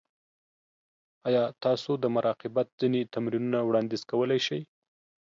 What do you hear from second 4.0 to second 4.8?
کولی شئ؟